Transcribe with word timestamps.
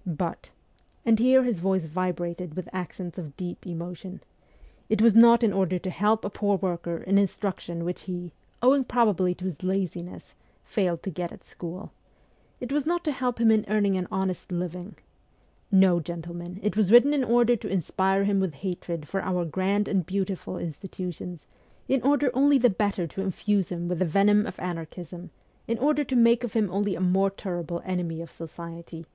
But' 0.24 0.50
and 1.06 1.20
here 1.20 1.44
his 1.44 1.60
voice 1.60 1.84
vibrated 1.84 2.54
with 2.54 2.68
accents 2.72 3.16
of 3.16 3.36
deep 3.36 3.64
emotion' 3.64 4.22
it 4.90 5.00
was 5.00 5.14
not 5.14 5.44
in 5.44 5.52
order 5.52 5.78
to 5.78 5.88
help 5.88 6.24
a 6.24 6.30
poor 6.30 6.56
worker 6.56 6.96
in 6.96 7.16
instruction 7.16 7.84
which 7.84 8.00
he, 8.02 8.32
owing 8.60 8.82
probably 8.82 9.34
to 9.36 9.44
his 9.44 9.62
laziness, 9.62 10.34
failed 10.64 11.04
to 11.04 11.10
get 11.12 11.30
at 11.30 11.44
school. 11.44 11.92
It 12.58 12.72
was 12.72 12.86
not 12.86 13.04
to 13.04 13.12
help 13.12 13.40
him 13.40 13.52
in 13.52 13.64
earning 13.68 13.94
an 13.96 14.08
honest 14.10 14.50
living.... 14.50 14.96
No, 15.70 16.00
gentlemen 16.00 16.58
it 16.64 16.76
was 16.76 16.90
written 16.90 17.14
in 17.14 17.22
order 17.22 17.54
to 17.54 17.68
inspire 17.70 18.24
him 18.24 18.40
with 18.40 18.54
hatred 18.54 19.06
for 19.06 19.22
our 19.22 19.44
grand 19.44 19.86
and 19.86 20.04
beautiful 20.04 20.58
institutions, 20.58 21.46
in 21.86 22.02
order 22.02 22.32
only 22.34 22.58
the 22.58 22.68
better 22.68 23.06
to 23.06 23.22
infuse 23.22 23.68
him 23.68 23.86
with 23.86 24.00
the 24.00 24.04
venom 24.04 24.44
of 24.44 24.58
anarchism, 24.58 25.30
in 25.68 25.78
order 25.78 26.02
to 26.02 26.16
make 26.16 26.42
of 26.42 26.54
him 26.54 26.68
only 26.72 26.96
a 26.96 27.00
more 27.00 27.30
terrible 27.30 27.80
enemy 27.84 28.20
of 28.20 28.32
society. 28.32 29.06